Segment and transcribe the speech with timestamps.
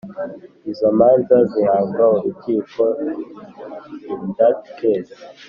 [0.71, 2.83] izo manza zihabwa urukiko
[4.13, 5.13] In that case